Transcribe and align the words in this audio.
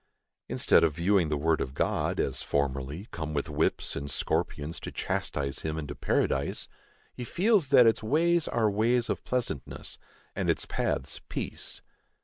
Instead 0.49 0.83
of 0.83 0.95
viewing 0.95 1.27
the 1.27 1.37
word 1.37 1.61
of 1.61 1.75
God, 1.75 2.19
as 2.19 2.41
formerly, 2.41 3.07
come 3.11 3.35
with 3.35 3.49
whips 3.51 3.95
and 3.95 4.09
scorpions 4.09 4.79
to 4.79 4.91
chastise 4.91 5.59
him 5.59 5.77
into 5.77 5.93
paradise, 5.93 6.67
he 7.13 7.23
feels 7.23 7.69
that 7.69 7.85
its 7.85 8.01
"ways 8.01 8.47
are 8.47 8.71
ways 8.71 9.11
of 9.11 9.23
pleasantness, 9.23 9.99
and 10.35 10.49
its 10.49 10.65
paths 10.65 11.21
peace." 11.29 11.83